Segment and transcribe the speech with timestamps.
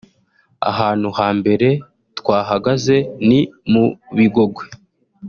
[0.69, 1.67] ahantu ha mbere
[2.19, 2.95] twahagaze
[3.27, 3.39] ni
[3.71, 3.85] mu
[4.15, 4.63] Bigogwe